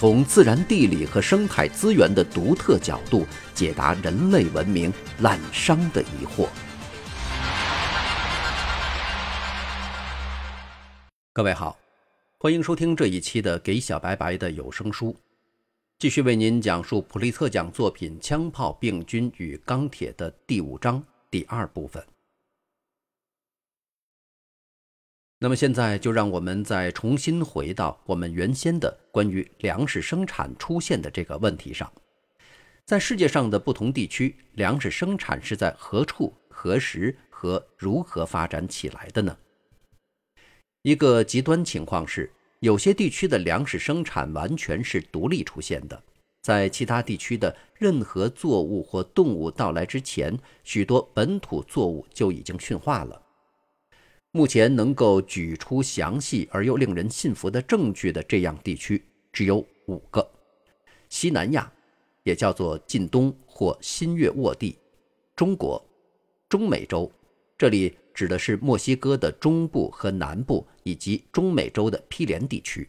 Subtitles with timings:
[0.00, 6.48] 从自然地理和生态资源的独特角度解答人类文明滥觞的疑惑。
[11.34, 11.76] 各位好，
[12.38, 15.12] 欢迎收听这一期的《给小白白的有声书》，
[15.98, 22.02] 继续为您讲述普利策奖作品《枪炮、病菌与钢铁》的第五章第二部分。
[25.42, 31.90] 那么现在就让我们再重新回到我们原先的关于粮食生产出现的这个问题上，
[32.84, 39.34] 在世界上的不同地区，粮食生产是在何处、何时和如何发展起来的呢？
[40.82, 46.02] 一个极端情况是，有些地区的粮食生产完全是独立出现的，
[46.42, 53.22] 在其他地区的任何作物或动物到来之前，许多本土作物就已经驯化了。
[54.32, 60.24] 目前能够举出详细而又令人信服的证据的这样地区只有五个：
[61.08, 61.70] 西南亚，
[62.22, 64.76] 也叫做近东或新月沃地；
[65.34, 65.84] 中国、
[66.48, 67.10] 中美洲，
[67.58, 72.86] 这里指的是墨西哥的中部和南部，以及中美洲的毗连地区；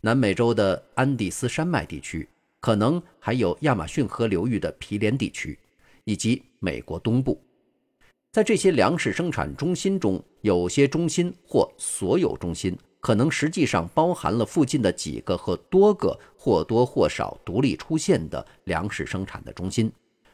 [0.00, 2.26] 南美洲的安第斯山脉地区，
[2.60, 5.58] 可能还有亚马逊河流域的毗连地区，
[6.04, 7.38] 以及美国东部。
[8.34, 19.88] 在这些粮食生产中心中，有些中心或所有中心可能实际上包含了附近的几个和多个或多或少独立出现的粮食生产的中心，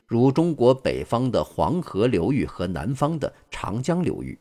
[0.07, 4.39] 如中国北方的黄河流域和南方的长江流域。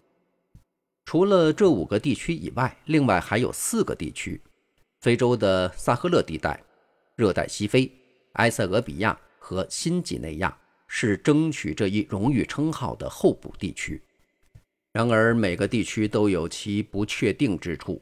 [1.03, 4.41] 除了这五个地区以外，另外还有四个地区：
[5.01, 6.63] 非洲的萨赫勒地带、
[7.17, 7.91] 热带西非、
[8.35, 10.57] 埃塞俄比亚和新几内亚。
[10.89, 14.01] 是争取这一荣誉称号的候补地区。
[14.91, 18.01] 然而，每个地区都有其不确定之处。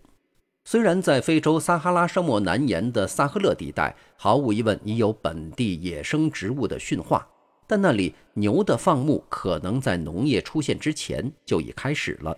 [0.64, 7.28] 虽然在非洲撒哈拉沙漠南沿的萨赫勒地带，毫无疑问已有本地野生植物的驯化，
[7.68, 12.38] 但那里牛的放牧可能在农业出现之前就已开始了。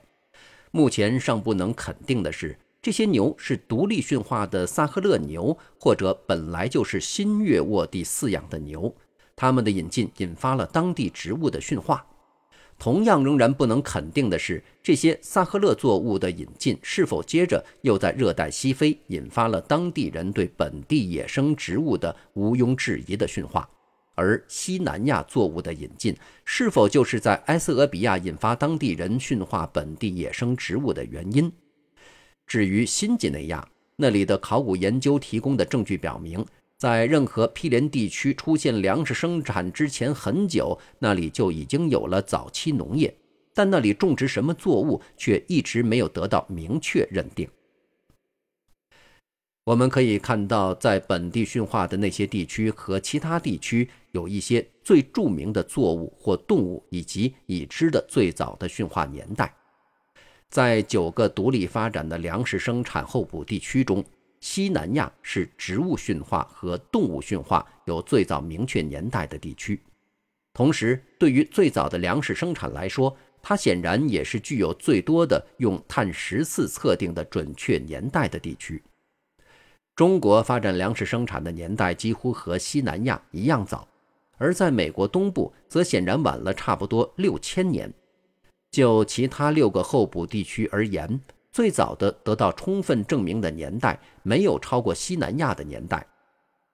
[0.72, 8.94] 目前尚不能肯定的是，这些牛是独立驯化的萨赫勒牛，或者本来就是新月沃地饲养的牛。
[9.40, 12.06] 他们的引进引发了当地植物的驯化。
[12.78, 23.70] 同样，仍然不能肯定的是，这些萨赫勒作物的引进是否接着又在热带西非引发了当地人对本地野生植物的毋庸置疑的驯化，
[24.16, 26.14] 而西南亚作物的引进
[26.44, 31.50] 是否就是在埃塞俄比亚引发当地人驯化本地野生植物的原因？
[32.46, 36.46] 至于新几内亚，那里的考古研究提供的证据表明。
[36.80, 43.14] 在任何毗连地区出现粮食生产之前很久，那里就已经有了早期农业，
[43.54, 47.46] 但那里种植什么作物却一直没有得到明确认定。
[49.66, 59.54] 我们可以看到，在本地驯化的那些地区和其他地区，有一些最著名的作物或动物，以及已知的最早的驯化年代。
[60.50, 64.02] 在九个独立发展的粮食生产候补地区中。
[64.40, 69.82] 西南亚是植物驯化和动物驯化有最早明确年代的地区，
[70.54, 78.82] 同时，对于最早的粮食生产来说，它显然也是具有最多的用碳十四测定的准确年代的地区。
[79.96, 83.88] 中国发展粮食生产的年代几乎和西南亚一样早，
[84.38, 87.94] 而在美国东部则显然晚了差不多六千年。
[88.72, 91.20] 就其他六个候补地区而言。
[91.60, 96.08] 最早的得到充分证明的年代没有超过西南亚的年代，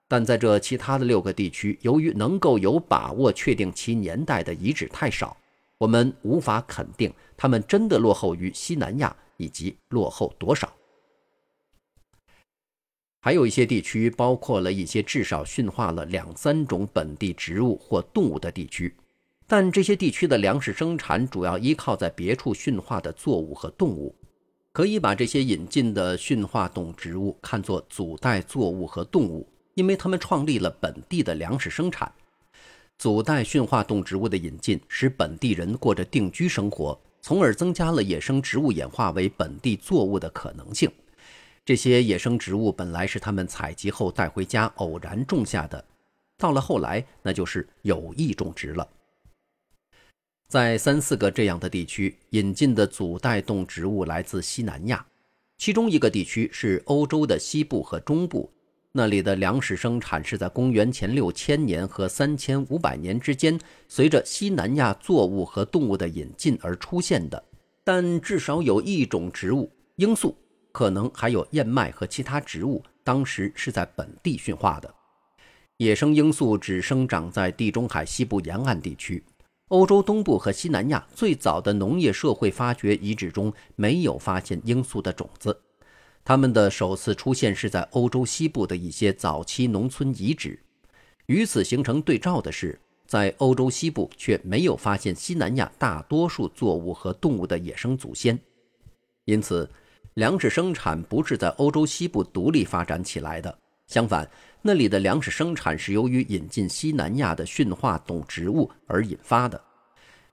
[0.07, 5.35] 但在这其他的六个地区，由于能够有把握确定其年代的遗址太少，
[5.79, 10.71] 我们无法肯定他们真的落后于西南亚以及落后多少。
[13.21, 18.95] 还有一些地区包括了一些至少驯化了两三种本地植物或动物的地区，
[19.47, 24.15] 但这些地区的粮食生产主要依靠在别处驯化的作物和动物。
[24.75, 32.11] 可以把这些引进的驯化动植物看作祖代作物和动物，因为它们创立了本地的粮食生产。
[32.97, 40.91] 祖代驯化动植物的引进使本地人过着定居生活，从而增加了野生植物演化为本地作物的可能性。
[41.63, 45.85] 这些野生植物本来是他们采集后带回家偶然种下的，
[46.37, 48.85] 到了后来，那就是有意种植了。
[50.47, 55.03] 在三四个这样的地区引进的祖代动植物来自西南亚，
[55.57, 58.49] 其中一个地区是欧洲的西部和中部，
[58.91, 67.43] 那里的粮食生产是在公元前六千年和三千五百年之间，随着西南亚作物和动物的引进而出现的。
[67.83, 70.35] 但至少有一种植物罂粟，
[70.71, 74.93] 可能还有燕麦和其他植物，当时是在本地驯化的。
[75.77, 79.23] 野生罂粟只生长在地中海西部沿岸地区。
[79.69, 85.59] 欧洲东部和西南亚最早的农业社会发掘遗址中没有发现罂粟的种子，
[86.23, 90.59] 它们的首次出现是在欧洲西部的一些早期农村遗址。
[91.25, 98.39] 与此形成对照的是，在欧洲西部却没有发现西南亚大多数作物和动物的野生祖先。
[99.23, 99.67] 因此，
[100.13, 104.29] 粮食生产不是在欧洲西部独立发展起来的，相反。
[104.67, 109.61] 那里的粮食生产是由于引进西南亚的驯化动植物而引发的，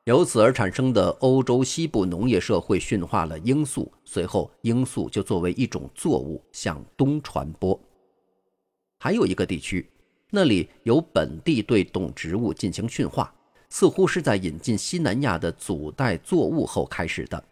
[0.04, 7.78] 由此而产生的欧洲西部农业社会驯化了罂粟，随后罂粟就作为一种作物向东传播。
[8.98, 9.86] 还有一个地区，
[10.30, 13.34] 那里由本地对动植物进行驯化，
[13.68, 17.44] 似乎是在引进西南亚的祖代作物后开始的。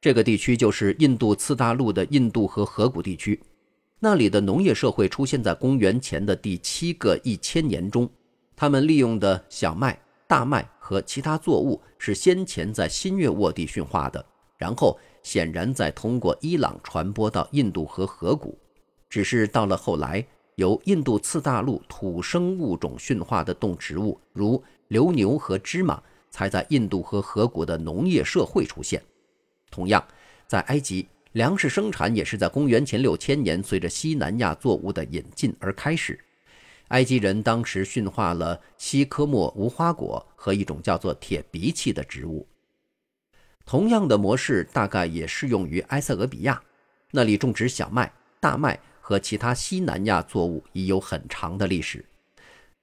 [0.00, 3.38] 这个地区就是印度次大陆的印度和河谷地区。
[4.00, 8.08] 那里的农业社会出现在公元前的第七个一千年中，
[8.54, 9.98] 他们利用的小麦、
[10.28, 14.24] 大麦和其他作物是先前在新月沃地驯化的，
[14.56, 18.56] 然后显然再通过伊朗传播到印度和河谷。
[19.10, 20.24] 只是到了后来，
[20.54, 29.02] 由印度次大陆土生物种驯化的动植物，如牛牛和芝麻，才在印度和河谷的农业社会出现。
[29.72, 30.06] 同样，
[30.46, 31.08] 在埃及。
[31.32, 36.18] 粮食生产也是在公元前六千年，随着西南亚作物的引进而开始。
[36.88, 42.46] 埃及人当时驯化了西科莫无花果和一种叫做铁鼻器的植物。
[43.66, 46.58] 同样的模式大概也适用于埃塞俄比亚，
[47.10, 48.10] 那里种植小麦、
[48.40, 52.02] 大麦和其他西南亚作物已有很长的历史。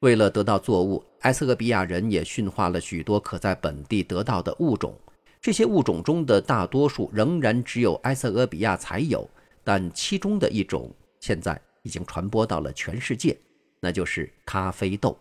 [0.02, 4.96] 为了得到作物，埃塞俄比亚人也驯化了许多可在本地得到的物种。
[5.46, 9.30] 这些物种中的大多数仍然只有埃塞俄比亚才有，
[9.64, 13.38] 但其中的一种现在已经传播到了全世界，
[13.80, 15.16] 那就是咖啡豆。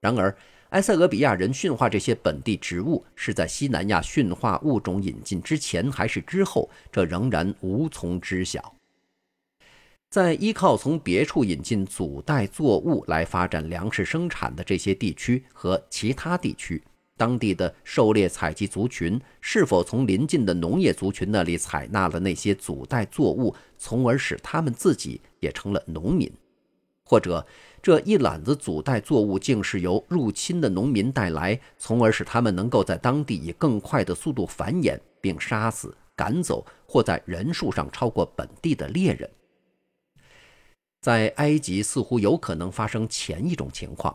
[0.00, 0.34] 然而，
[0.70, 8.74] 埃塞俄比亚人驯化这些本地植物是在西南亚驯化物种引进之前还是之后，这仍然无从知晓。
[10.08, 16.82] 在依靠从别处引进祖代作物来发展粮食生产的这些地区和其他地区。
[17.18, 26.32] 当地的狩猎采集族群是否从邻近的农业族群那里采纳了那些祖代作物，从而使他们自己也成了农民？
[27.04, 27.44] 或者
[27.82, 39.28] 这一揽子祖代作物竟是由入侵的农民带来，从而使他们能够在当地以更快的速度繁衍，并杀死、赶走或在人数上超过本地的猎人？
[41.00, 44.14] 在埃及似乎有可能发生前一种情况。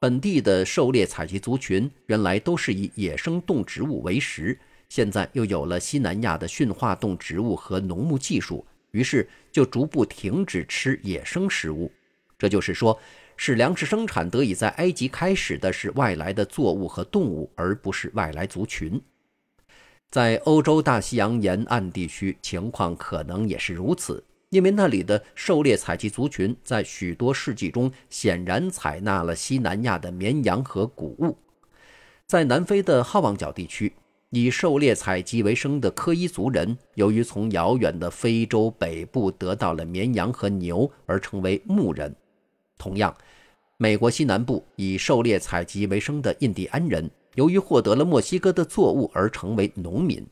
[0.00, 4.56] 本地的狩猎采集族群原来都是以野生动植物为食，
[4.88, 11.90] 现在又有了西南亚的驯化动植物和农牧技术，于是就逐步停止吃野生食物。
[12.38, 12.96] 这就是说，
[13.36, 19.02] 使粮食生产得以在埃及开始的是外来的作物和动物，而不是外来族群。
[20.12, 24.22] 在欧洲大西洋沿岸地区，情况可能也是如此。
[24.50, 31.36] 因为那里的狩猎采集族群在许多世纪中显然采纳了西南亚的绵羊和谷物，
[32.26, 33.92] 在南非的好望角地区，
[34.30, 42.14] 以狩猎采集为生的科伊族人，由于从遥远的非洲北部得到了绵羊和牛，而成为牧人。
[42.78, 43.14] 同样，
[43.76, 50.26] 美国西南部以狩猎采集为生的印第安人，由于获得了墨西哥的作物而成为农民。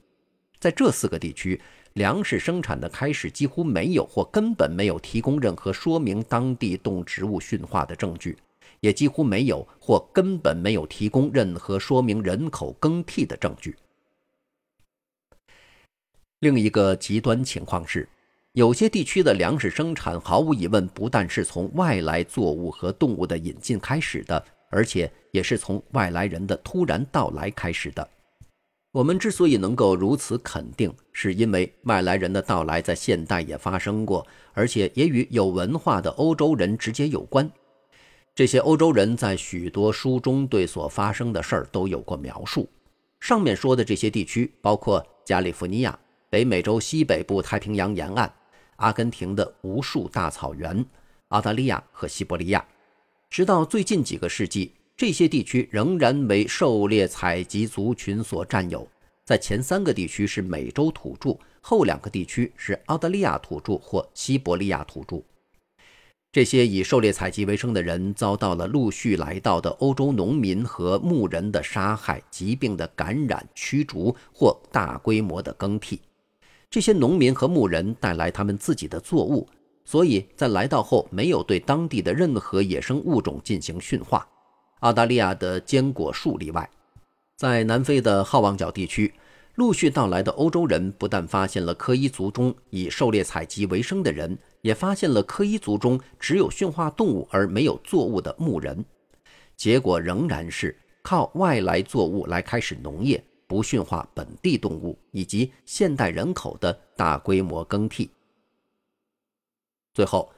[0.59, 1.61] 在这四个地区。
[1.97, 8.37] 粮食生产的开始几乎没有或根本没有提供任何说明当地动植物驯化的证据，
[8.81, 13.75] 也几乎没有或根本没有提供任何说明人口更替的证据。
[16.41, 18.07] 另一个极端情况是，
[18.53, 28.07] 有些地区的粮食生产毫无疑问不但是从外来作物和动物的引进开始的，而且也是从外来人的突然到来开始的。
[28.97, 37.47] 我们之所以能够如此肯定，是因为外来人的到来在现代也发生过，而且也与有文化的欧洲人直接有关。
[38.35, 42.67] 这些欧洲人在许多书中对所发生的事儿都有过描述。
[43.21, 45.99] 上面说的这些地区包括加利福尼亚、
[46.31, 48.33] 北美洲西北部太平洋沿岸、
[48.77, 50.83] 阿根廷的无数大草原、
[51.29, 52.67] 澳大利亚和西伯利亚。
[53.29, 58.89] 直到最近几个世纪，这些地区仍然为狩猎采集族群所占有。
[59.27, 65.23] 在前三个地区是美洲土著，后两个地区是澳大利亚土著或西伯利亚土著。
[66.33, 76.01] 这些以狩猎采集为生的人遭到了陆续来到的欧洲农民和牧人的杀害、疾病的感染、驱逐或大规模的更替。
[76.71, 79.47] 这些农民和牧人带来他们自己的作物，
[79.85, 84.27] 所以在来到后没有对当地的任何野生物种进行驯化，
[84.81, 86.69] 澳大利亚的坚果树例外。
[87.37, 89.13] 在南非的好望角地区。
[89.57, 98.85] 陆续到来的欧洲人不但发现了科伊族中以狩猎采集为生的人，也发现了科伊族中只有驯化动物而没有作物的牧人。
[99.57, 108.11] 结果仍然是靠外来作物来开始农业，不驯化本地动物，以及现代人口的大规模更替。
[109.95, 110.31] 最后。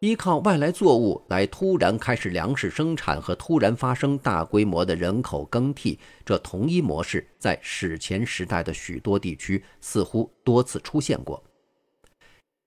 [0.00, 11.42] 依靠外来作物来突然开始粮食生产和突然发生大规模的人口更替，这同一模式在史前时代的许多地区似乎多次出现过。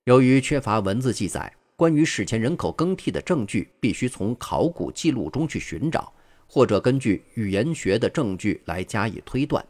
[0.05, 6.12] 由于缺乏文字记载，关于史前人口更替的证据必须从考古记录中去寻找，
[6.48, 9.63] 或者根据语言学的证据来加以推断。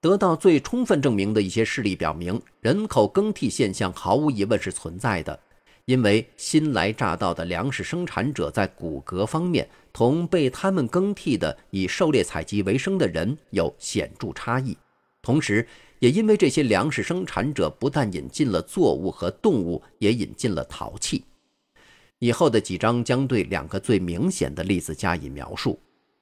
[0.00, 5.38] 得到最充分证明的一些事例表明，人口更替现象毫无疑问是存在的。
[5.86, 14.76] 因为新来乍到的粮食生产者在骨骼方面同被他们更替的以狩猎采集为生的人有显著差异，
[15.20, 15.66] 同时，
[15.98, 21.24] 也因为这些粮食生产者不但引进了作物和动物，也引进了陶器。
[22.20, 25.78] 以后的几章将对两个最明显的例子加以描述：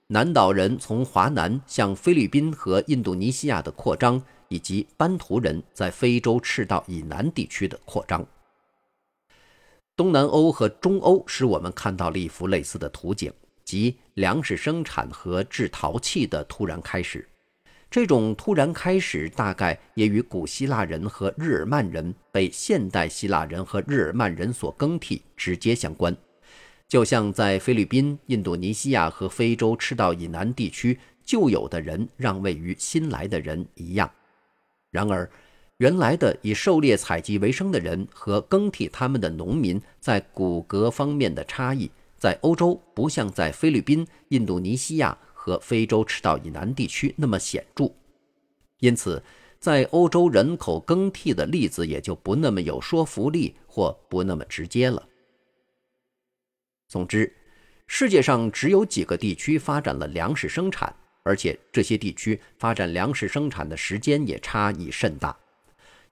[0.07, 8.27] 南岛人从华南向菲律宾和印度尼西亚的扩张，以及班图人在非洲赤道以南地区的扩张。
[9.99, 13.33] 东南欧和中欧使我们看到了一幅类似的图景，
[13.64, 17.28] 即粮食生产和制陶器的突然开始。
[17.90, 26.17] 这种突然开始大概也与古希腊人和日耳曼人被现代希腊人和日耳曼人所更替直接相关。
[26.87, 34.09] 就像在菲律宾、印度尼西亚和非洲赤道以南地区旧有的人让位于新来的人一样。
[34.93, 35.28] 然而。
[35.78, 47.92] 原来的以狩猎采集为生的人和更替他们的农民在骨骼方面的差异，在欧洲不像在菲律宾、印度尼西亚和非洲赤道以南地区那么显著，
[48.80, 49.23] 因此，
[49.61, 55.08] 在欧洲人口更替的例子也就不那么有说服力或不那么直接了。
[56.88, 57.32] 总之，
[57.87, 60.92] 世界上只有几个地区发展了粮食生产，
[61.23, 65.38] 而且这些地区发展粮食生产的时间也差异甚大。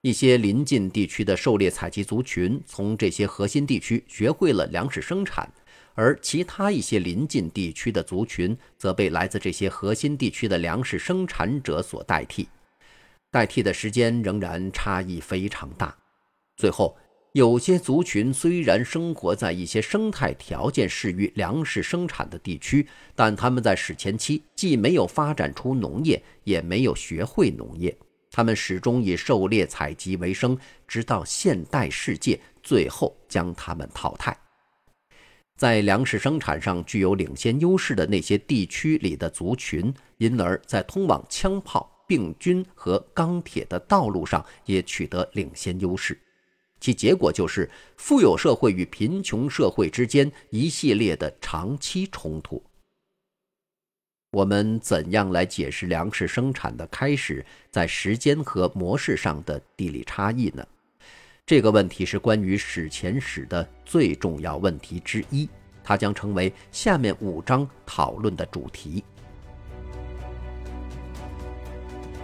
[0.01, 5.51] 一些邻近地区的狩猎采集族群从这些核心地区学会了粮食生产，
[5.95, 12.47] 而其他一些邻近地区的族群则被来自这些核心地区的粮食生产者所代替，
[13.31, 15.97] 代替的时间仍然差异非常大。
[16.55, 16.95] 最后，
[17.33, 27.97] 有些族群虽然生活在一些生态条件适于粮食生产的地区，但他们在史前期既没有发展出农业，也没有学会农业。
[28.37, 30.55] 他们始终以狩猎采集为生，
[30.87, 34.37] 直到现代世界最后将他们淘汰。
[35.55, 46.15] 在粮食生产上具有领先优势的那些地区里的族群，因而，在通往枪炮、病菌和钢铁的道路上也取得领先优势。
[46.79, 52.63] 其结果就是富有社会与贫穷社会之间一系列的长期冲突。
[54.37, 60.63] 我们怎样来解释粮食生产的开始在时间和模式上的地理差异呢？
[61.43, 65.49] 这个问题是关于史前史的最重要问题之一，
[65.83, 69.03] 它将成为下面五章讨论的主题。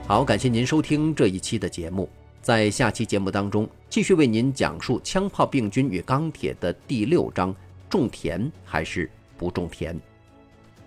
[0.06, 2.08] 好，感谢您收听这一期的节目，
[2.44, 7.56] 在下期节目当中继续为您讲述枪炮、病菌与钢铁的第六章：
[7.90, 10.00] 种田还是不种田？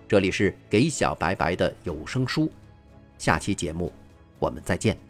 [0.07, 2.49] 这里是给小白白的有声书，
[3.17, 3.91] 下期节目
[4.39, 5.06] 我们再见。